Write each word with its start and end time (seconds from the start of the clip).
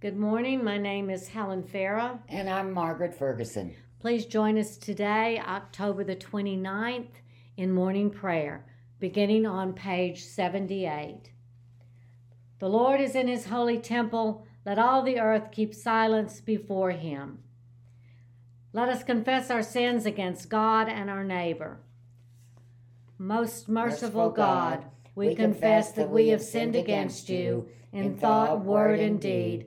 Good 0.00 0.16
morning. 0.16 0.62
My 0.62 0.78
name 0.78 1.10
is 1.10 1.26
Helen 1.26 1.64
Farah. 1.64 2.20
And 2.28 2.48
I'm 2.48 2.72
Margaret 2.72 3.18
Ferguson. 3.18 3.74
Please 3.98 4.26
join 4.26 4.56
us 4.56 4.76
today, 4.76 5.42
October 5.44 6.04
the 6.04 6.14
29th, 6.14 7.08
in 7.56 7.72
morning 7.72 8.08
prayer, 8.08 8.64
beginning 9.00 9.44
on 9.44 9.72
page 9.72 10.22
78. 10.22 11.32
The 12.60 12.68
Lord 12.68 13.00
is 13.00 13.16
in 13.16 13.26
his 13.26 13.46
holy 13.46 13.76
temple. 13.76 14.46
Let 14.64 14.78
all 14.78 15.02
the 15.02 15.18
earth 15.18 15.50
keep 15.50 15.74
silence 15.74 16.40
before 16.40 16.92
him. 16.92 17.40
Let 18.72 18.88
us 18.88 19.02
confess 19.02 19.50
our 19.50 19.64
sins 19.64 20.06
against 20.06 20.48
God 20.48 20.88
and 20.88 21.10
our 21.10 21.24
neighbor. 21.24 21.80
Most 23.18 23.68
merciful 23.68 24.30
God, 24.30 24.84
we 25.16 25.34
confess 25.34 25.90
that 25.90 26.08
we 26.08 26.28
have 26.28 26.40
sinned 26.40 26.76
against 26.76 27.28
you 27.28 27.68
in 27.92 28.16
thought, 28.16 28.64
word, 28.64 29.00
and 29.00 29.20
deed, 29.20 29.66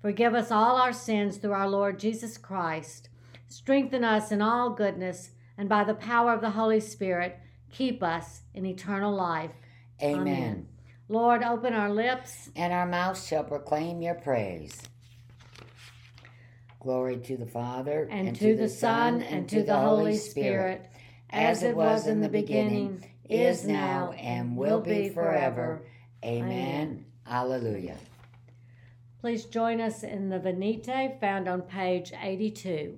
Forgive 0.00 0.34
us 0.34 0.50
all 0.50 0.76
our 0.76 0.92
sins 0.92 1.36
through 1.36 1.52
our 1.52 1.68
Lord 1.68 1.98
Jesus 1.98 2.38
Christ. 2.38 3.10
Strengthen 3.48 4.02
us 4.02 4.32
in 4.32 4.40
all 4.40 4.70
goodness, 4.70 5.30
and 5.58 5.68
by 5.68 5.84
the 5.84 5.94
power 5.94 6.32
of 6.32 6.40
the 6.40 6.50
Holy 6.50 6.80
Spirit, 6.80 7.38
keep 7.70 8.02
us 8.02 8.40
in 8.54 8.64
eternal 8.64 9.14
life. 9.14 9.52
Amen. 10.02 10.20
Amen. 10.20 10.68
Lord, 11.08 11.42
open 11.42 11.74
our 11.74 11.90
lips, 11.90 12.50
and 12.56 12.72
our 12.72 12.86
mouths 12.86 13.26
shall 13.26 13.44
proclaim 13.44 14.00
your 14.00 14.14
praise. 14.14 14.80
Glory 16.78 17.18
to 17.18 17.36
the 17.36 17.46
Father, 17.46 18.08
and, 18.10 18.28
and 18.28 18.36
to, 18.38 18.52
to 18.52 18.56
the 18.56 18.68
Son, 18.68 19.20
and 19.20 19.48
to 19.50 19.62
the 19.62 19.76
Holy 19.76 20.16
Spirit, 20.16 20.88
as 21.28 21.62
it 21.62 21.76
was 21.76 22.06
in 22.06 22.20
the 22.20 22.28
beginning, 22.28 23.04
is 23.28 23.66
now, 23.66 24.12
and 24.12 24.56
will 24.56 24.80
be 24.80 25.10
forever. 25.10 25.82
Amen. 26.24 27.04
Alleluia. 27.26 27.96
Please 29.20 29.44
join 29.44 29.82
us 29.82 30.02
in 30.02 30.30
the 30.30 30.38
Venite 30.38 31.20
found 31.20 31.46
on 31.46 31.60
page 31.60 32.10
82. 32.18 32.96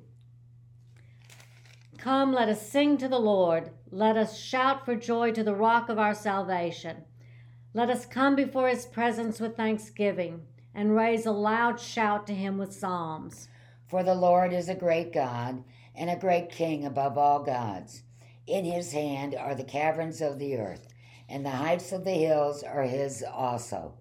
Come, 1.99 2.33
let 2.33 2.49
us 2.49 2.65
sing 2.65 2.97
to 2.99 3.09
the 3.09 3.19
Lord. 3.19 3.71
Let 3.91 4.17
us 4.17 4.39
shout 4.39 4.85
for 4.85 4.95
joy 4.95 5.33
to 5.33 5.43
the 5.43 5.57
rock 5.57 5.89
of 5.89 5.99
our 5.99 6.15
salvation. 6.15 6.99
Let 7.75 7.91
us 7.91 8.07
come 8.07 8.37
before 8.37 8.69
his 8.69 8.87
presence 8.87 9.41
with 9.41 9.57
thanksgiving 9.57 10.43
and 10.73 10.95
raise 10.95 11.27
a 11.27 11.33
loud 11.33 11.81
shout 11.81 12.29
to 12.29 12.35
him 12.35 12.57
with 12.57 12.73
psalms. 12.73 13.49
For 13.89 14.05
the 14.05 14.15
Lord 14.15 14.53
is 14.53 14.69
a 14.69 14.77
great 14.77 15.13
God 15.13 15.65
and 15.97 16.09
a 16.09 16.17
great 16.17 16.51
King 16.51 16.87
above 16.87 17.19
all 17.19 17.43
gods. 17.43 18.05
In 18.47 18.65
his 18.65 18.93
hand 18.93 19.35
are 19.35 19.57
the 19.57 19.65
caverns 19.65 20.21
of 20.21 20.39
the 20.39 20.57
earth, 20.57 20.87
and 21.29 21.45
the 21.45 21.51
heights 21.51 21.91
of 21.91 22.05
the 22.05 22.13
hills 22.13 22.63
are 22.63 22.85
his 22.85 23.25
also. 23.25 23.95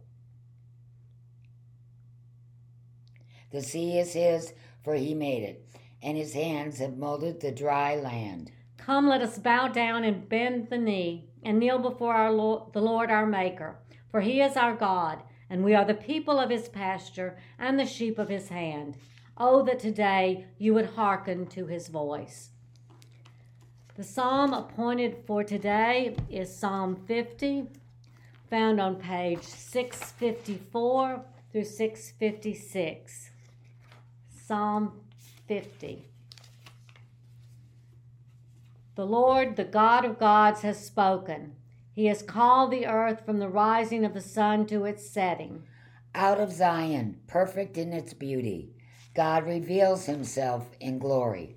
The 3.51 3.61
sea 3.61 3.99
is 3.99 4.13
his, 4.13 4.53
for 4.83 4.95
he 4.95 5.13
made 5.13 5.43
it, 5.43 5.65
and 6.01 6.17
his 6.17 6.33
hands 6.33 6.79
have 6.79 6.97
molded 6.97 7.41
the 7.41 7.51
dry 7.51 7.95
land. 7.95 8.51
Come, 8.77 9.07
let 9.07 9.21
us 9.21 9.37
bow 9.37 9.67
down 9.67 10.03
and 10.03 10.27
bend 10.27 10.69
the 10.69 10.77
knee 10.77 11.29
and 11.43 11.59
kneel 11.59 11.77
before 11.77 12.13
our 12.13 12.31
Lord, 12.31 12.73
the 12.73 12.81
Lord 12.81 13.11
our 13.11 13.25
Maker, 13.25 13.75
for 14.09 14.21
he 14.21 14.41
is 14.41 14.55
our 14.55 14.75
God, 14.75 15.21
and 15.49 15.63
we 15.63 15.75
are 15.75 15.85
the 15.85 15.93
people 15.93 16.39
of 16.39 16.49
his 16.49 16.69
pasture 16.69 17.37
and 17.59 17.77
the 17.77 17.85
sheep 17.85 18.17
of 18.17 18.29
his 18.29 18.49
hand. 18.49 18.97
Oh, 19.37 19.63
that 19.63 19.79
today 19.79 20.45
you 20.57 20.73
would 20.73 20.91
hearken 20.91 21.45
to 21.47 21.65
his 21.65 21.87
voice. 21.87 22.49
The 23.95 24.03
psalm 24.03 24.53
appointed 24.53 25.17
for 25.27 25.43
today 25.43 26.15
is 26.29 26.55
Psalm 26.55 26.95
50, 27.07 27.67
found 28.49 28.79
on 28.79 28.95
page 28.95 29.43
654 29.43 31.21
through 31.51 31.65
656. 31.65 33.30
Psalm 34.51 34.91
50. 35.47 36.03
The 38.95 39.05
Lord, 39.05 39.55
the 39.55 39.63
God 39.63 40.03
of 40.03 40.19
gods, 40.19 40.59
has 40.63 40.85
spoken. 40.85 41.55
He 41.93 42.07
has 42.07 42.21
called 42.21 42.69
the 42.69 42.85
earth 42.85 43.25
from 43.25 43.39
the 43.39 43.47
rising 43.47 44.03
of 44.03 44.13
the 44.13 44.19
sun 44.19 44.65
to 44.65 44.83
its 44.83 45.09
setting. 45.09 45.63
Out 46.13 46.37
of 46.37 46.51
Zion, 46.51 47.21
perfect 47.27 47.77
in 47.77 47.93
its 47.93 48.13
beauty, 48.13 48.73
God 49.15 49.45
reveals 49.45 50.07
himself 50.07 50.71
in 50.81 50.99
glory. 50.99 51.55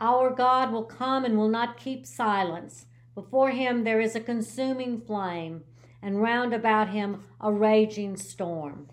Our 0.00 0.30
God 0.30 0.72
will 0.72 0.82
come 0.82 1.24
and 1.24 1.38
will 1.38 1.48
not 1.48 1.78
keep 1.78 2.06
silence. 2.06 2.86
Before 3.14 3.50
him 3.50 3.84
there 3.84 4.00
is 4.00 4.16
a 4.16 4.20
consuming 4.20 5.00
flame, 5.00 5.62
and 6.02 6.20
round 6.20 6.52
about 6.52 6.88
him 6.88 7.22
a 7.40 7.52
raging 7.52 8.16
storm. 8.16 8.88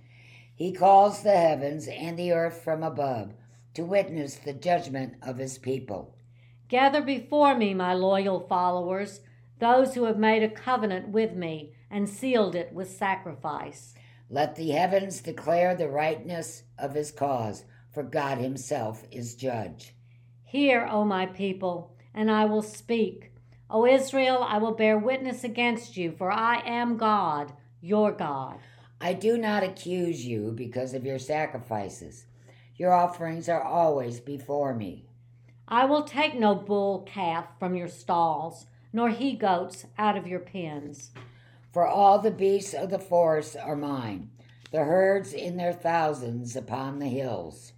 He 0.55 0.71
calls 0.71 1.23
the 1.23 1.37
heavens 1.37 1.87
and 1.87 2.17
the 2.17 2.31
earth 2.31 2.61
from 2.63 2.83
above 2.83 3.33
to 3.73 3.83
witness 3.83 4.35
the 4.35 4.53
judgment 4.53 5.15
of 5.21 5.37
his 5.37 5.57
people. 5.57 6.15
Gather 6.69 7.01
before 7.01 7.55
me, 7.55 7.73
my 7.73 7.93
loyal 7.93 8.39
followers, 8.39 9.21
those 9.59 9.95
who 9.95 10.03
have 10.03 10.17
made 10.17 10.43
a 10.43 10.49
covenant 10.49 11.09
with 11.09 11.33
me 11.33 11.73
and 11.89 12.07
sealed 12.07 12.55
it 12.55 12.73
with 12.73 12.89
sacrifice. 12.89 13.93
Let 14.29 14.55
the 14.55 14.71
heavens 14.71 15.21
declare 15.21 15.75
the 15.75 15.89
rightness 15.89 16.63
of 16.77 16.95
his 16.95 17.11
cause, 17.11 17.65
for 17.91 18.03
God 18.03 18.37
himself 18.37 19.05
is 19.11 19.35
judge. 19.35 19.93
Hear, 20.43 20.87
O 20.89 21.03
my 21.03 21.25
people, 21.25 21.95
and 22.13 22.29
I 22.29 22.45
will 22.45 22.61
speak. 22.61 23.31
O 23.69 23.85
Israel, 23.85 24.43
I 24.47 24.57
will 24.57 24.73
bear 24.73 24.97
witness 24.97 25.43
against 25.43 25.97
you, 25.97 26.11
for 26.11 26.31
I 26.31 26.61
am 26.65 26.97
God, 26.97 27.53
your 27.81 28.11
God. 28.11 28.59
I 29.05 29.11
do 29.11 29.37
not 29.37 29.63
accuse 29.63 30.25
you 30.25 30.53
because 30.55 30.93
of 30.93 31.05
your 31.05 31.19
sacrifices. 31.19 32.25
Your 32.77 32.93
offerings 32.93 33.49
are 33.49 33.61
always 33.61 34.21
before 34.21 34.73
me. 34.73 35.09
I 35.67 35.83
will 35.83 36.03
take 36.03 36.35
no 36.35 36.55
bull 36.55 37.01
calf 37.05 37.47
from 37.59 37.75
your 37.75 37.89
stalls, 37.89 38.65
nor 38.93 39.09
he 39.09 39.33
goats 39.33 39.85
out 39.97 40.15
of 40.15 40.25
your 40.25 40.39
pens. 40.39 41.11
For 41.73 41.85
all 41.85 42.17
the 42.19 42.31
beasts 42.31 42.73
of 42.73 42.91
the 42.91 42.97
forest 42.97 43.57
are 43.61 43.75
mine, 43.75 44.29
the 44.71 44.85
herds 44.85 45.33
in 45.33 45.57
their 45.57 45.73
thousands 45.73 46.55
upon 46.55 46.99
the 46.99 47.09
hills. 47.09 47.73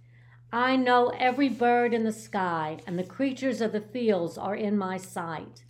I 0.52 0.76
know 0.76 1.08
every 1.18 1.48
bird 1.48 1.92
in 1.92 2.04
the 2.04 2.12
sky, 2.12 2.78
and 2.86 2.96
the 2.96 3.02
creatures 3.02 3.60
of 3.60 3.72
the 3.72 3.80
fields 3.80 4.38
are 4.38 4.54
in 4.54 4.78
my 4.78 4.96
sight. 4.96 5.64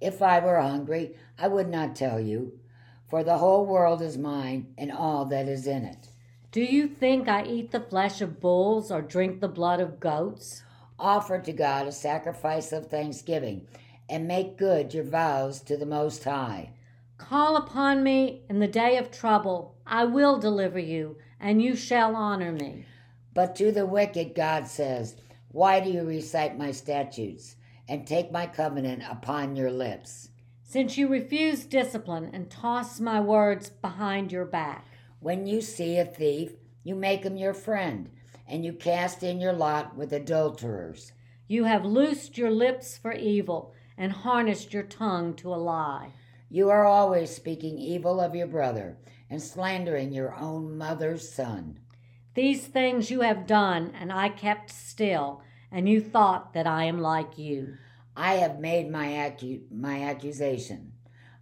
If 0.00 0.22
I 0.22 0.38
were 0.38 0.60
hungry, 0.60 1.16
I 1.36 1.48
would 1.48 1.68
not 1.68 1.96
tell 1.96 2.20
you, 2.20 2.60
for 3.10 3.24
the 3.24 3.38
whole 3.38 3.66
world 3.66 4.00
is 4.00 4.16
mine 4.16 4.72
and 4.78 4.92
all 4.92 5.24
that 5.26 5.48
is 5.48 5.66
in 5.66 5.84
it. 5.84 6.08
Do 6.52 6.62
you 6.62 6.86
think 6.86 7.28
I 7.28 7.44
eat 7.44 7.72
the 7.72 7.80
flesh 7.80 8.20
of 8.20 8.40
bulls 8.40 8.90
or 8.90 9.02
drink 9.02 9.40
the 9.40 9.48
blood 9.48 9.80
of 9.80 10.00
goats? 10.00 10.62
Offer 10.98 11.40
to 11.40 11.52
God 11.52 11.86
a 11.86 11.92
sacrifice 11.92 12.72
of 12.72 12.86
thanksgiving 12.86 13.66
and 14.08 14.26
make 14.26 14.56
good 14.56 14.94
your 14.94 15.04
vows 15.04 15.60
to 15.62 15.76
the 15.76 15.86
Most 15.86 16.24
High. 16.24 16.72
Call 17.18 17.56
upon 17.56 18.02
me 18.02 18.42
in 18.48 18.58
the 18.60 18.66
day 18.66 18.96
of 18.96 19.10
trouble. 19.10 19.76
I 19.86 20.04
will 20.04 20.38
deliver 20.38 20.78
you, 20.78 21.18
and 21.38 21.62
you 21.62 21.76
shall 21.76 22.16
honor 22.16 22.50
me. 22.50 22.86
But 23.34 23.54
to 23.56 23.70
the 23.70 23.86
wicked, 23.86 24.34
God 24.34 24.66
says, 24.66 25.16
Why 25.52 25.80
do 25.80 25.90
you 25.90 26.02
recite 26.02 26.58
my 26.58 26.72
statutes 26.72 27.56
and 27.88 28.06
take 28.06 28.32
my 28.32 28.46
covenant 28.46 29.02
upon 29.08 29.54
your 29.54 29.70
lips? 29.70 30.29
Since 30.70 30.96
you 30.96 31.08
refuse 31.08 31.64
discipline 31.64 32.30
and 32.32 32.48
toss 32.48 33.00
my 33.00 33.20
words 33.20 33.70
behind 33.70 34.30
your 34.30 34.44
back. 34.44 34.86
When 35.18 35.44
you 35.44 35.62
see 35.62 35.98
a 35.98 36.04
thief, 36.04 36.52
you 36.84 36.94
make 36.94 37.24
him 37.24 37.36
your 37.36 37.54
friend, 37.54 38.08
and 38.46 38.64
you 38.64 38.74
cast 38.74 39.24
in 39.24 39.40
your 39.40 39.52
lot 39.52 39.96
with 39.96 40.12
adulterers. 40.12 41.10
You 41.48 41.64
have 41.64 41.84
loosed 41.84 42.38
your 42.38 42.52
lips 42.52 42.96
for 42.96 43.10
evil 43.12 43.74
and 43.98 44.12
harnessed 44.12 44.72
your 44.72 44.84
tongue 44.84 45.34
to 45.38 45.52
a 45.52 45.56
lie. 45.56 46.12
You 46.48 46.70
are 46.70 46.84
always 46.84 47.34
speaking 47.34 47.76
evil 47.76 48.20
of 48.20 48.36
your 48.36 48.46
brother 48.46 48.96
and 49.28 49.42
slandering 49.42 50.12
your 50.12 50.36
own 50.36 50.78
mother's 50.78 51.28
son. 51.28 51.80
These 52.34 52.68
things 52.68 53.10
you 53.10 53.22
have 53.22 53.48
done, 53.48 53.92
and 54.00 54.12
I 54.12 54.28
kept 54.28 54.70
still, 54.70 55.42
and 55.72 55.88
you 55.88 56.00
thought 56.00 56.52
that 56.52 56.68
I 56.68 56.84
am 56.84 57.00
like 57.00 57.38
you. 57.38 57.76
I 58.20 58.34
have 58.34 58.60
made 58.60 58.90
my, 58.90 59.06
accu- 59.06 59.62
my 59.70 60.02
accusation. 60.02 60.92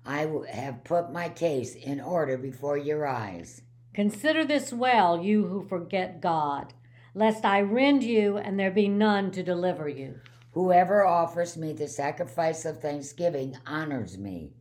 I 0.07 0.31
have 0.49 0.85
put 0.85 1.11
my 1.11 1.29
case 1.29 1.75
in 1.75 2.01
order 2.01 2.39
before 2.39 2.79
your 2.79 3.05
eyes. 3.05 3.63
Consider 3.93 4.45
this 4.45 4.73
well, 4.73 5.21
you 5.21 5.49
who 5.49 5.67
forget 5.67 6.21
God, 6.21 6.75
lest 7.17 7.45
I 7.45 7.63
rend 7.63 8.05
you 8.05 8.37
and 8.39 8.61
there 8.61 8.71
be 8.71 8.87
none 8.87 9.33
to 9.33 9.43
deliver 9.43 9.89
you. 9.89 10.21
Whoever 10.53 11.05
offers 11.05 11.57
me 11.57 11.73
the 11.73 11.89
sacrifice 11.89 12.65
of 12.65 12.81
thanksgiving 12.81 13.59
honors 13.67 14.17
me, 14.17 14.53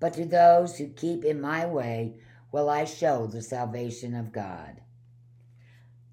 but 0.00 0.12
to 0.14 0.26
those 0.26 0.76
who 0.76 0.88
keep 0.88 1.24
in 1.24 1.40
my 1.40 1.64
way 1.64 2.16
will 2.52 2.68
I 2.68 2.84
show 2.84 3.26
the 3.26 3.40
salvation 3.40 4.14
of 4.14 4.32
God. 4.32 4.82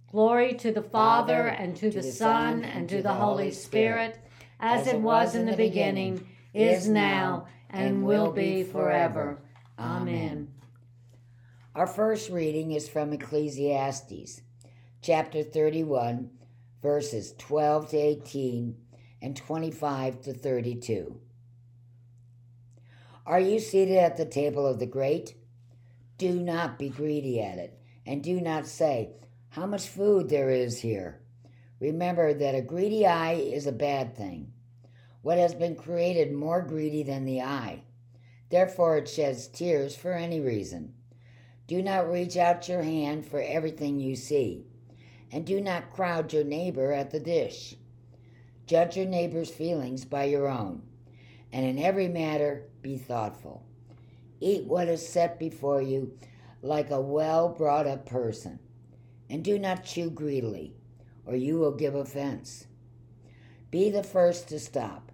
Glory 0.10 0.54
to 0.54 0.72
the 0.72 0.82
Father, 0.82 1.48
and 1.48 1.76
to, 1.76 1.92
the, 1.92 2.04
Son, 2.04 2.64
and 2.64 2.88
to 2.88 3.02
the 3.02 3.14
Holy 3.14 3.52
Spirit, 3.52 4.18
as 4.62 4.88
it 4.88 5.02
was 5.02 5.36
in 5.36 5.48
the 5.48 5.58
beginning, 5.58 6.28
is 6.54 6.88
now, 6.88 7.48
and 7.70 8.04
will 8.04 8.32
be 8.32 8.64
forever. 8.64 9.42
Amen. 9.80 10.54
Our 11.74 11.88
first 11.88 12.30
reading 12.30 12.72
is 12.72 12.88
from 12.88 13.12
Ecclesiasticus, 13.12 14.42
chapter 15.02 15.42
31, 15.42 16.30
verses 16.82 17.34
12 17.38 17.90
to 17.90 17.98
18 17.98 18.76
and 19.22 19.36
25 19.36 20.22
to 20.22 20.34
32. 20.34 21.20
Are 23.26 23.40
you 23.40 23.60
seated 23.60 23.98
at 23.98 24.18
the 24.18 24.26
table 24.26 24.68
of 24.68 24.80
the 24.80 24.86
great? 24.86 25.36
Do 26.18 26.34
not 26.40 26.78
be 26.78 26.90
greedy 26.90 27.42
at 27.42 27.58
it, 27.58 27.80
and 28.06 28.24
do 28.24 28.42
not 28.42 28.68
say, 28.68 29.12
How 29.50 29.66
much 29.66 29.88
food 29.88 30.30
there 30.30 30.50
is 30.50 30.82
here. 30.82 31.21
Remember 31.82 32.32
that 32.32 32.54
a 32.54 32.62
greedy 32.62 33.08
eye 33.08 33.34
is 33.34 33.66
a 33.66 33.72
bad 33.72 34.16
thing. 34.16 34.54
What 35.24 35.40
has 35.40 35.56
been 35.56 35.76
created 35.76 36.32
more 36.32 36.62
greedy 36.62 37.02
than 37.02 37.26
the 37.26 37.42
eye? 37.42 37.82
Therefore 38.52 38.98
it 38.98 39.10
sheds 39.10 39.48
tears 39.48 39.96
for 39.96 40.14
any 40.14 40.40
reason. 40.40 40.94
Do 41.66 41.82
not 41.82 42.12
reach 42.12 42.38
out 42.38 42.70
your 42.70 42.84
hand 42.84 43.26
for 43.26 43.42
everything 43.42 44.00
you 44.00 44.16
see, 44.16 44.68
and 45.32 45.44
do 45.44 45.60
not 45.60 45.92
crowd 45.92 46.32
your 46.32 46.44
neighbor 46.44 46.92
at 46.92 47.10
the 47.10 47.20
dish. 47.20 47.76
Judge 48.68 48.96
your 48.96 49.08
neighbor's 49.08 49.50
feelings 49.50 50.06
by 50.06 50.26
your 50.26 50.48
own, 50.48 50.84
and 51.52 51.66
in 51.66 51.80
every 51.80 52.08
matter 52.08 52.70
be 52.84 52.96
thoughtful. 52.96 53.66
Eat 54.40 54.66
what 54.66 54.88
is 54.88 55.08
set 55.08 55.40
before 55.40 55.82
you 55.82 56.16
like 56.62 56.92
a 56.92 57.02
well 57.02 57.50
brought 57.50 57.88
up 57.88 58.06
person, 58.06 58.60
and 59.32 59.44
do 59.44 59.58
not 59.58 59.84
chew 59.84 60.12
greedily, 60.12 60.76
or 61.26 61.36
you 61.36 61.58
will 61.58 61.72
give 61.72 61.96
offense. 61.96 62.68
Be 63.70 63.90
the 63.90 64.04
first 64.04 64.50
to 64.50 64.60
stop, 64.60 65.12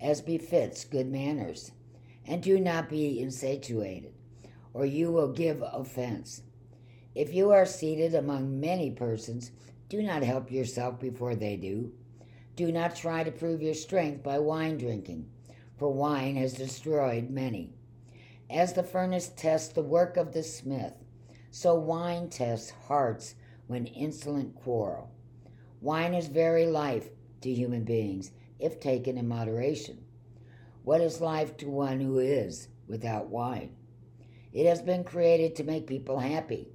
as 0.00 0.20
befits 0.20 0.84
good 0.84 1.10
manners, 1.10 1.72
and 2.24 2.42
do 2.42 2.60
not 2.60 2.88
be 2.88 3.20
insatiated, 3.20 4.12
or 4.74 4.86
you 4.86 5.10
will 5.10 5.32
give 5.32 5.62
offense. 5.62 6.42
If 7.14 7.32
you 7.32 7.50
are 7.50 7.66
seated 7.66 8.14
among 8.14 8.60
many 8.60 8.90
persons, 8.90 9.50
do 9.88 10.02
not 10.02 10.22
help 10.22 10.50
yourself 10.50 11.00
before 11.00 11.34
they 11.34 11.56
do. 11.56 11.92
Do 12.56 12.70
not 12.70 12.94
try 12.96 13.24
to 13.24 13.30
prove 13.30 13.62
your 13.62 13.74
strength 13.74 14.22
by 14.22 14.38
wine 14.38 14.78
drinking, 14.78 15.28
for 15.78 15.92
wine 15.92 16.36
has 16.36 16.54
destroyed 16.54 17.30
many. 17.30 17.72
As 18.48 18.72
the 18.72 18.82
furnace 18.82 19.30
tests 19.34 19.72
the 19.72 19.82
work 19.82 20.16
of 20.16 20.32
the 20.32 20.42
smith, 20.42 20.94
so 21.50 21.74
wine 21.74 22.28
tests 22.28 22.70
hearts 22.86 23.34
when 23.66 23.86
insolent 23.86 24.54
quarrel. 24.54 25.10
Wine 25.86 26.14
is 26.14 26.26
very 26.26 26.66
life 26.66 27.10
to 27.42 27.48
human 27.48 27.84
beings 27.84 28.32
if 28.58 28.80
taken 28.80 29.16
in 29.16 29.28
moderation. 29.28 30.04
What 30.82 31.00
is 31.00 31.20
life 31.20 31.56
to 31.58 31.70
one 31.70 32.00
who 32.00 32.18
is 32.18 32.66
without 32.88 33.28
wine? 33.28 33.70
It 34.52 34.66
has 34.66 34.82
been 34.82 35.04
created 35.04 35.54
to 35.54 35.62
make 35.62 35.86
people 35.86 36.18
happy. 36.18 36.72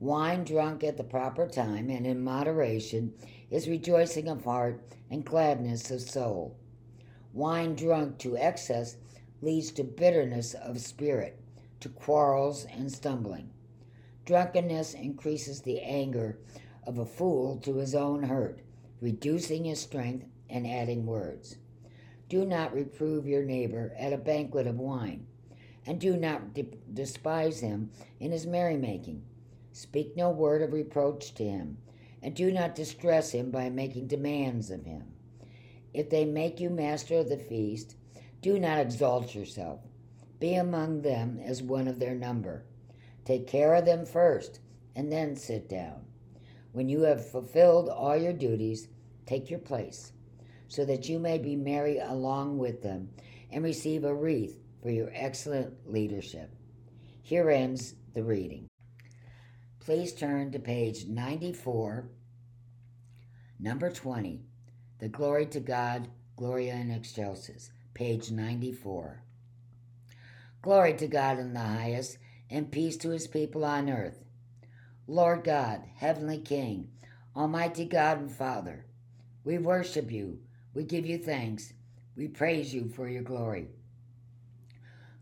Wine 0.00 0.42
drunk 0.42 0.82
at 0.82 0.96
the 0.96 1.04
proper 1.04 1.46
time 1.46 1.90
and 1.90 2.06
in 2.06 2.24
moderation 2.24 3.12
is 3.50 3.68
rejoicing 3.68 4.26
of 4.26 4.44
heart 4.44 4.82
and 5.10 5.22
gladness 5.22 5.90
of 5.90 6.00
soul. 6.00 6.56
Wine 7.34 7.74
drunk 7.74 8.16
to 8.20 8.38
excess 8.38 8.96
leads 9.42 9.70
to 9.72 9.84
bitterness 9.84 10.54
of 10.54 10.80
spirit, 10.80 11.38
to 11.80 11.90
quarrels 11.90 12.64
and 12.64 12.90
stumbling. 12.90 13.50
Drunkenness 14.24 14.94
increases 14.94 15.60
the 15.60 15.82
anger 15.82 16.38
of 16.86 16.98
a 16.98 17.06
fool 17.06 17.56
to 17.58 17.76
his 17.76 17.94
own 17.94 18.24
hurt, 18.24 18.60
reducing 19.00 19.64
his 19.64 19.80
strength 19.80 20.26
and 20.48 20.66
adding 20.66 21.06
words. 21.06 21.56
Do 22.28 22.44
not 22.44 22.74
reprove 22.74 23.26
your 23.26 23.44
neighbor 23.44 23.94
at 23.98 24.12
a 24.12 24.18
banquet 24.18 24.66
of 24.66 24.78
wine, 24.78 25.26
and 25.86 26.00
do 26.00 26.16
not 26.16 26.54
de- 26.54 26.78
despise 26.92 27.60
him 27.60 27.90
in 28.18 28.32
his 28.32 28.46
merrymaking. 28.46 29.22
Speak 29.72 30.16
no 30.16 30.30
word 30.30 30.62
of 30.62 30.72
reproach 30.72 31.34
to 31.34 31.44
him, 31.44 31.78
and 32.22 32.34
do 32.34 32.50
not 32.50 32.74
distress 32.74 33.32
him 33.32 33.50
by 33.50 33.68
making 33.68 34.06
demands 34.06 34.70
of 34.70 34.84
him. 34.84 35.12
If 35.92 36.10
they 36.10 36.24
make 36.24 36.60
you 36.60 36.70
master 36.70 37.18
of 37.18 37.28
the 37.28 37.36
feast, 37.36 37.96
do 38.40 38.58
not 38.58 38.78
exalt 38.78 39.34
yourself. 39.34 39.80
Be 40.40 40.54
among 40.54 41.02
them 41.02 41.38
as 41.42 41.62
one 41.62 41.88
of 41.88 41.98
their 41.98 42.14
number. 42.14 42.64
Take 43.24 43.46
care 43.46 43.74
of 43.74 43.84
them 43.84 44.04
first, 44.04 44.60
and 44.94 45.10
then 45.10 45.36
sit 45.36 45.68
down. 45.68 46.04
When 46.74 46.88
you 46.88 47.02
have 47.02 47.30
fulfilled 47.30 47.88
all 47.88 48.16
your 48.16 48.32
duties, 48.32 48.88
take 49.26 49.48
your 49.48 49.60
place, 49.60 50.10
so 50.66 50.84
that 50.84 51.08
you 51.08 51.20
may 51.20 51.38
be 51.38 51.54
merry 51.54 52.00
along 52.00 52.58
with 52.58 52.82
them 52.82 53.10
and 53.52 53.62
receive 53.62 54.02
a 54.02 54.12
wreath 54.12 54.58
for 54.82 54.90
your 54.90 55.08
excellent 55.14 55.88
leadership. 55.88 56.52
Here 57.22 57.48
ends 57.48 57.94
the 58.12 58.24
reading. 58.24 58.66
Please 59.78 60.12
turn 60.12 60.50
to 60.50 60.58
page 60.58 61.06
94, 61.06 62.08
number 63.60 63.88
20, 63.88 64.42
the 64.98 65.08
Glory 65.08 65.46
to 65.46 65.60
God, 65.60 66.08
Gloria 66.34 66.74
in 66.74 66.90
Excelsis, 66.90 67.70
page 67.94 68.32
94. 68.32 69.22
Glory 70.60 70.94
to 70.94 71.06
God 71.06 71.38
in 71.38 71.54
the 71.54 71.60
highest, 71.60 72.18
and 72.50 72.72
peace 72.72 72.96
to 72.96 73.10
his 73.10 73.28
people 73.28 73.64
on 73.64 73.88
earth. 73.88 74.23
Lord 75.06 75.44
God, 75.44 75.82
Heavenly 75.96 76.38
King, 76.38 76.88
Almighty 77.36 77.84
God 77.84 78.20
and 78.20 78.32
Father, 78.32 78.86
we 79.44 79.58
worship 79.58 80.10
you, 80.10 80.38
we 80.72 80.84
give 80.84 81.04
you 81.04 81.18
thanks, 81.18 81.74
we 82.16 82.26
praise 82.26 82.72
you 82.72 82.88
for 82.88 83.06
your 83.06 83.22
glory. 83.22 83.68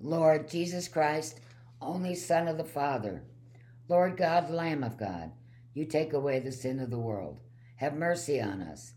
Lord 0.00 0.48
Jesus 0.48 0.86
Christ, 0.86 1.40
only 1.80 2.14
Son 2.14 2.46
of 2.46 2.58
the 2.58 2.64
Father, 2.64 3.24
Lord 3.88 4.16
God, 4.16 4.50
Lamb 4.50 4.84
of 4.84 4.96
God, 4.96 5.32
you 5.74 5.84
take 5.84 6.12
away 6.12 6.38
the 6.38 6.52
sin 6.52 6.78
of 6.78 6.90
the 6.90 6.98
world. 6.98 7.40
Have 7.76 7.94
mercy 7.94 8.40
on 8.40 8.62
us. 8.62 8.92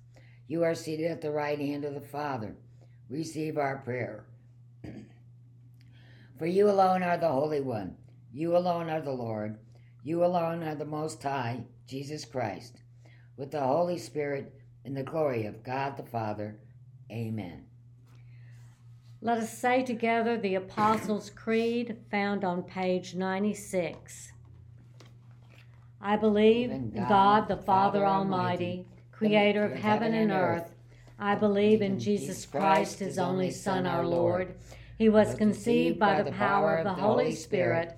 You 0.48 0.63
are 0.63 0.75
seated 0.75 1.09
at 1.09 1.21
the 1.21 1.31
right 1.31 1.57
hand 1.57 1.83
of 1.86 1.95
the 1.95 2.01
Father. 2.01 2.55
Receive 3.09 3.57
our 3.57 3.77
prayer. 3.77 4.25
For 6.38 6.45
you 6.45 6.69
alone 6.69 7.01
are 7.01 7.17
the 7.17 7.29
Holy 7.29 7.62
One. 7.62 7.95
You 8.31 8.55
alone 8.55 8.89
are 8.89 9.01
the 9.01 9.12
Lord. 9.12 9.57
You 10.05 10.24
alone 10.24 10.62
are 10.62 10.75
the 10.75 10.85
Most 10.85 11.24
High, 11.24 11.63
Jesus 11.88 12.25
Christ, 12.25 12.77
with 13.38 13.50
the 13.50 13.62
Holy 13.62 13.97
Spirit 13.97 14.53
in 14.83 14.93
the 14.93 15.01
glory 15.01 15.47
of 15.47 15.63
God 15.63 15.97
the 15.97 16.03
Father. 16.03 16.59
Amen. 17.12 17.65
Let 19.19 19.39
us 19.39 19.57
say 19.57 19.81
together 19.81 20.38
the 20.38 20.53
Apostles' 20.53 21.31
Creed 21.31 21.97
found 22.12 22.43
on 22.43 22.62
page 22.62 23.15
96. 23.15 24.31
I 26.00 26.17
believe 26.17 26.69
in 26.69 26.91
God 26.91 27.47
the 27.47 27.57
Father 27.57 28.05
Almighty, 28.05 28.85
creator 29.12 29.65
of 29.65 29.71
heaven 29.71 30.13
and 30.13 30.31
earth. 30.31 30.75
I 31.17 31.33
believe 31.33 31.81
in 31.81 32.00
Jesus 32.00 32.45
Christ, 32.45 33.00
his 33.00 33.17
only 33.17 33.50
Son, 33.50 33.88
our 33.88 34.05
Lord. 34.05 34.53
He 35.00 35.09
was 35.09 35.33
conceived 35.33 35.97
by 35.97 36.21
the 36.21 36.31
power 36.31 36.75
of 36.75 36.83
the 36.83 36.93
Holy 36.93 37.33
Spirit 37.33 37.97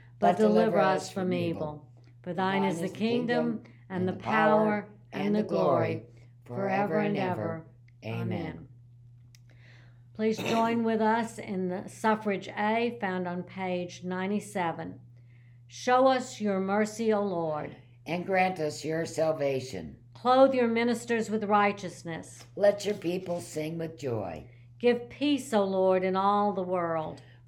but 0.21 0.37
deliver 0.37 0.79
us 0.79 1.11
from 1.11 1.33
evil. 1.33 1.85
For 2.21 2.33
thine 2.33 2.63
is 2.63 2.79
the 2.79 2.87
kingdom, 2.87 3.63
and 3.89 4.07
the 4.07 4.13
power, 4.13 4.87
and 5.11 5.35
the 5.35 5.43
glory, 5.43 6.03
forever 6.45 6.99
and 6.99 7.17
ever. 7.17 7.65
Amen. 8.05 8.67
Please 10.15 10.37
join 10.37 10.83
with 10.83 11.01
us 11.01 11.39
in 11.39 11.67
the 11.67 11.89
suffrage 11.89 12.47
A 12.55 12.97
found 13.01 13.27
on 13.27 13.41
page 13.41 14.03
97. 14.03 14.99
Show 15.67 16.05
us 16.05 16.39
your 16.39 16.59
mercy, 16.59 17.11
O 17.11 17.23
Lord. 17.23 17.75
And 18.05 18.25
grant 18.25 18.59
us 18.59 18.85
your 18.85 19.05
salvation. 19.05 19.95
Clothe 20.13 20.53
your 20.53 20.67
ministers 20.67 21.31
with 21.31 21.45
righteousness. 21.45 22.45
Let 22.55 22.85
your 22.85 22.93
people 22.95 23.41
sing 23.41 23.79
with 23.79 23.97
joy. 23.97 24.45
Give 24.79 25.09
peace, 25.09 25.53
O 25.53 25.63
Lord, 25.63 26.03
in 26.03 26.15
all 26.15 26.53
the 26.53 26.61
world. 26.61 27.21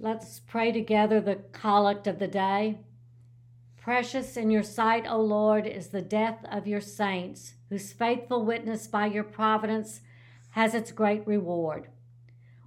Let's 0.00 0.38
pray 0.38 0.70
together 0.70 1.20
the 1.20 1.40
collect 1.50 2.06
of 2.06 2.20
the 2.20 2.28
day. 2.28 2.78
Precious 3.76 4.36
in 4.36 4.48
your 4.48 4.62
sight, 4.62 5.06
O 5.08 5.20
Lord, 5.20 5.66
is 5.66 5.88
the 5.88 6.02
death 6.02 6.44
of 6.52 6.68
your 6.68 6.80
saints, 6.80 7.54
whose 7.68 7.92
faithful 7.92 8.44
witness 8.44 8.86
by 8.86 9.06
your 9.06 9.24
providence 9.24 10.00
has 10.50 10.72
its 10.72 10.92
great 10.92 11.26
reward. 11.26 11.88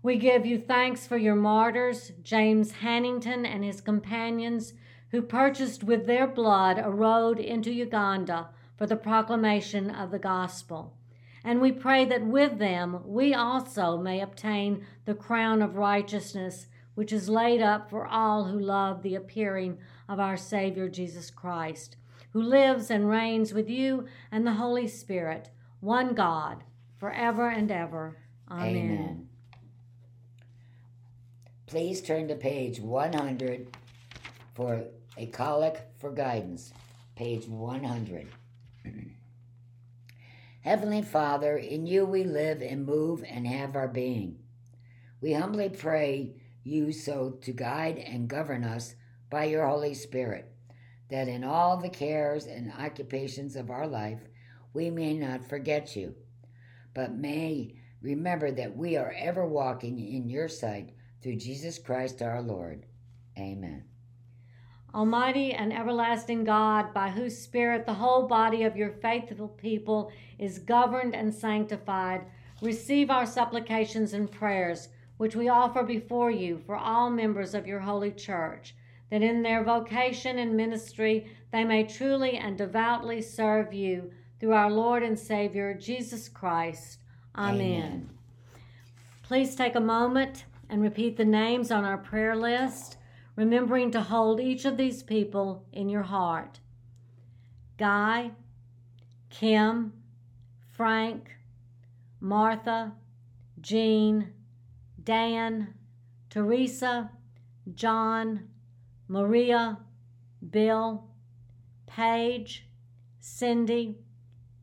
We 0.03 0.17
give 0.17 0.45
you 0.45 0.59
thanks 0.59 1.07
for 1.07 1.15
your 1.15 1.35
martyrs, 1.35 2.11
James 2.21 2.73
Hannington 2.81 3.45
and 3.45 3.63
his 3.63 3.79
companions, 3.79 4.73
who 5.11 5.21
purchased 5.21 5.85
with 5.85 6.07
their 6.07 6.27
blood 6.27 6.81
a 6.83 6.91
road 6.91 7.39
into 7.39 7.71
Uganda 7.71 8.49
for 8.75 8.87
the 8.87 8.97
proclamation 8.97 9.89
of 9.89 10.11
the 10.11 10.19
gospel. 10.19 10.97
And 11.45 11.61
we 11.61 11.71
pray 11.71 12.03
that 12.03 12.25
with 12.25 12.59
them 12.59 13.03
we 13.05 13.33
also 13.33 13.97
may 13.97 14.19
obtain 14.19 14.85
the 15.05 15.15
crown 15.15 15.61
of 15.61 15.77
righteousness, 15.77 16.67
which 16.95 17.13
is 17.13 17.29
laid 17.29 17.61
up 17.61 17.89
for 17.89 18.07
all 18.07 18.45
who 18.45 18.59
love 18.59 19.01
the 19.01 19.15
appearing 19.15 19.77
of 20.09 20.19
our 20.19 20.37
Savior 20.37 20.89
Jesus 20.89 21.29
Christ, 21.29 21.95
who 22.33 22.41
lives 22.41 22.89
and 22.89 23.09
reigns 23.09 23.53
with 23.53 23.69
you 23.69 24.05
and 24.31 24.45
the 24.45 24.53
Holy 24.53 24.87
Spirit, 24.87 25.49
one 25.79 26.13
God, 26.13 26.63
forever 26.99 27.49
and 27.49 27.71
ever. 27.71 28.17
Amen. 28.49 28.67
Amen. 28.67 29.27
Please 31.65 32.01
turn 32.01 32.27
to 32.27 32.35
page 32.35 32.79
100 32.79 33.77
for 34.53 34.83
a 35.17 35.25
collect 35.27 35.99
for 35.99 36.11
guidance. 36.11 36.73
Page 37.15 37.47
100. 37.47 38.27
Heavenly 40.61 41.01
Father, 41.01 41.57
in 41.57 41.87
you 41.87 42.05
we 42.05 42.23
live 42.23 42.61
and 42.61 42.85
move 42.85 43.23
and 43.27 43.47
have 43.47 43.75
our 43.75 43.87
being. 43.87 44.37
We 45.21 45.33
humbly 45.33 45.69
pray 45.69 46.35
you 46.63 46.91
so 46.91 47.31
to 47.41 47.51
guide 47.51 47.97
and 47.97 48.27
govern 48.27 48.63
us 48.63 48.95
by 49.29 49.45
your 49.45 49.67
Holy 49.67 49.93
Spirit, 49.93 50.51
that 51.09 51.27
in 51.27 51.43
all 51.43 51.77
the 51.77 51.89
cares 51.89 52.45
and 52.45 52.71
occupations 52.73 53.55
of 53.55 53.69
our 53.69 53.87
life 53.87 54.21
we 54.73 54.89
may 54.89 55.13
not 55.13 55.47
forget 55.47 55.95
you, 55.95 56.15
but 56.93 57.13
may 57.13 57.75
remember 58.01 58.51
that 58.51 58.75
we 58.75 58.97
are 58.97 59.13
ever 59.17 59.45
walking 59.45 59.99
in 59.99 60.29
your 60.29 60.47
sight 60.47 60.91
through 61.21 61.35
Jesus 61.35 61.77
Christ 61.77 62.21
our 62.21 62.41
Lord. 62.41 62.85
Amen. 63.37 63.83
Almighty 64.93 65.53
and 65.53 65.71
everlasting 65.71 66.43
God, 66.43 66.93
by 66.93 67.09
whose 67.09 67.37
Spirit 67.37 67.85
the 67.85 67.93
whole 67.93 68.27
body 68.27 68.63
of 68.63 68.75
your 68.75 68.89
faithful 68.89 69.47
people 69.47 70.11
is 70.37 70.59
governed 70.59 71.15
and 71.15 71.33
sanctified, 71.33 72.25
receive 72.61 73.09
our 73.09 73.25
supplications 73.25 74.11
and 74.11 74.29
prayers, 74.29 74.89
which 75.21 75.35
we 75.35 75.47
offer 75.49 75.83
before 75.83 76.31
you 76.31 76.57
for 76.65 76.75
all 76.75 77.07
members 77.07 77.53
of 77.53 77.67
your 77.67 77.81
holy 77.81 78.09
church, 78.09 78.73
that 79.11 79.21
in 79.21 79.43
their 79.43 79.63
vocation 79.63 80.39
and 80.39 80.57
ministry 80.57 81.27
they 81.51 81.63
may 81.63 81.83
truly 81.83 82.37
and 82.37 82.57
devoutly 82.57 83.21
serve 83.21 83.71
you 83.71 84.11
through 84.39 84.53
our 84.53 84.71
Lord 84.71 85.03
and 85.03 85.19
Savior, 85.19 85.75
Jesus 85.75 86.27
Christ. 86.27 86.97
Amen. 87.37 87.61
Amen. 87.61 88.09
Please 89.21 89.53
take 89.53 89.75
a 89.75 89.79
moment 89.79 90.45
and 90.71 90.81
repeat 90.81 91.17
the 91.17 91.23
names 91.23 91.69
on 91.69 91.85
our 91.85 91.99
prayer 91.99 92.35
list, 92.35 92.97
remembering 93.35 93.91
to 93.91 94.01
hold 94.01 94.39
each 94.39 94.65
of 94.65 94.75
these 94.75 95.03
people 95.03 95.63
in 95.71 95.87
your 95.87 96.01
heart 96.01 96.59
Guy, 97.77 98.31
Kim, 99.29 99.93
Frank, 100.71 101.29
Martha, 102.19 102.93
Jean, 103.61 104.33
Dan, 105.03 105.73
Teresa, 106.29 107.11
John, 107.73 108.49
Maria, 109.07 109.79
Bill, 110.49 111.07
Paige, 111.87 112.67
Cindy, 113.19 113.97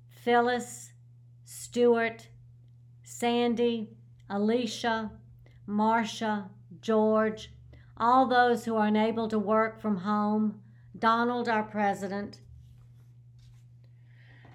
Phyllis, 0.08 0.92
Stuart, 1.44 2.28
Sandy, 3.02 3.90
Alicia, 4.28 5.10
Marcia, 5.66 6.50
George, 6.80 7.52
all 7.96 8.26
those 8.26 8.64
who 8.64 8.76
are 8.76 8.86
unable 8.86 9.28
to 9.28 9.38
work 9.38 9.80
from 9.80 9.96
home, 9.96 10.60
Donald, 10.98 11.48
our 11.48 11.62
president, 11.62 12.40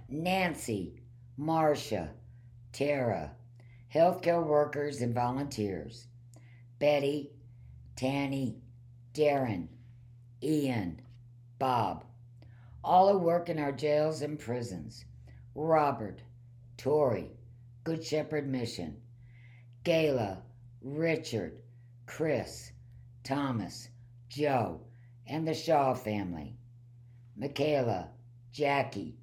Nancy, 0.09 1.01
Marcia, 1.37 2.11
Tara, 2.71 3.31
healthcare 3.93 4.43
workers 4.43 5.01
and 5.01 5.13
volunteers, 5.13 6.07
Betty, 6.79 7.29
Tanny, 7.95 8.57
Darren, 9.13 9.67
Ian, 10.41 10.99
Bob, 11.59 12.03
all 12.83 13.11
who 13.11 13.19
work 13.19 13.49
in 13.49 13.59
our 13.59 13.71
jails 13.71 14.21
and 14.21 14.39
prisons, 14.39 15.05
Robert, 15.53 16.23
Tori, 16.77 17.31
Good 17.83 18.03
Shepherd 18.03 18.49
Mission, 18.49 18.97
Gayla, 19.83 20.41
Richard, 20.81 21.53
Chris, 22.07 22.71
Thomas, 23.23 23.89
Joe, 24.27 24.81
and 25.27 25.47
the 25.47 25.53
Shaw 25.53 25.93
family, 25.93 26.57
Michaela, 27.37 28.09
Jackie, 28.51 29.15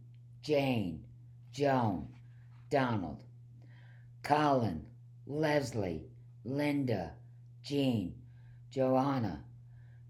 Jane, 0.42 1.04
Joan, 1.52 2.08
Donald, 2.70 3.24
Colin, 4.22 4.84
Leslie, 5.26 6.06
Linda, 6.44 7.12
Jean, 7.62 8.14
Joanna, 8.70 9.44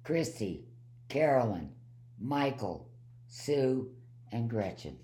Christy, 0.05 0.65
Carolyn, 1.09 1.71
Michael, 2.19 2.89
Sue, 3.29 3.91
and 4.33 4.49
Gretchen. 4.49 4.99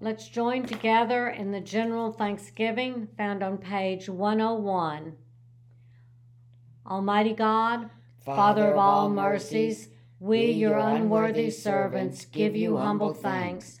Let's 0.00 0.28
join 0.28 0.66
together 0.66 1.28
in 1.28 1.50
the 1.50 1.60
general 1.60 2.12
thanksgiving 2.12 3.08
found 3.16 3.42
on 3.42 3.58
page 3.58 4.08
101. 4.08 5.16
Almighty 6.86 7.32
God, 7.32 7.88
Father, 8.24 8.36
Father 8.36 8.72
of 8.72 8.78
all 8.78 9.08
mercies, 9.08 9.88
we, 10.20 10.50
your 10.50 10.76
unworthy 10.76 11.50
servants, 11.50 12.26
give 12.26 12.54
you 12.54 12.76
humble 12.76 13.14
thanks 13.14 13.80